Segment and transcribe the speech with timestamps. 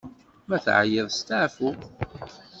[0.47, 1.69] Ma teɛyiḍ, steɛfu!